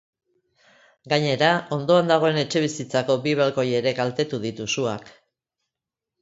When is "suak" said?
4.77-5.13